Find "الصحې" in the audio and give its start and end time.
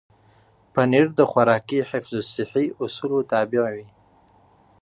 2.21-2.65